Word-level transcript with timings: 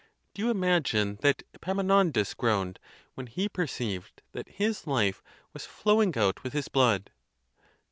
Do 0.33 0.41
you 0.41 0.49
imagine 0.49 1.17
that 1.21 1.43
Epaminondas 1.53 2.33
groaned 2.33 2.79
when 3.13 3.27
he 3.27 3.47
perceived 3.47 4.23
that 4.31 4.49
his 4.49 4.87
life 4.87 5.21
was 5.53 5.67
flowing 5.67 6.17
out 6.17 6.41
with 6.43 6.53
his 6.53 6.69
blood? 6.69 7.11